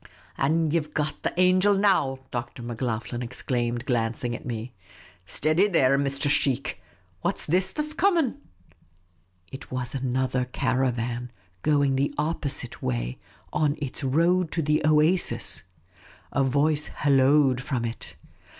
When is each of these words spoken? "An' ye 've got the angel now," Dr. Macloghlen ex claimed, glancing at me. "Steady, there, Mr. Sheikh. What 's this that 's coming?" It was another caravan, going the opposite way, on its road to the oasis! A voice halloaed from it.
"An' 0.39 0.71
ye 0.71 0.79
've 0.79 0.95
got 0.95 1.21
the 1.21 1.31
angel 1.39 1.75
now," 1.75 2.17
Dr. 2.31 2.63
Macloghlen 2.63 3.21
ex 3.23 3.43
claimed, 3.43 3.85
glancing 3.85 4.35
at 4.35 4.47
me. 4.47 4.73
"Steady, 5.27 5.67
there, 5.67 5.95
Mr. 5.95 6.27
Sheikh. 6.27 6.81
What 7.21 7.37
's 7.37 7.45
this 7.45 7.71
that 7.73 7.85
's 7.87 7.93
coming?" 7.93 8.37
It 9.53 9.69
was 9.71 9.93
another 9.93 10.45
caravan, 10.45 11.29
going 11.61 11.97
the 11.97 12.15
opposite 12.17 12.81
way, 12.81 13.19
on 13.53 13.75
its 13.79 14.03
road 14.03 14.51
to 14.53 14.63
the 14.63 14.81
oasis! 14.83 15.65
A 16.31 16.43
voice 16.43 16.87
halloaed 16.87 17.61
from 17.61 17.85
it. 17.85 18.15